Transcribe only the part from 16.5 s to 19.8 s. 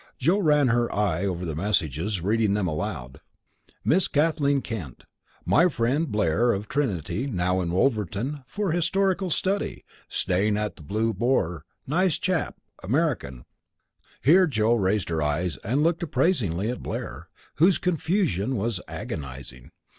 at Blair, whose confusion was agonizing.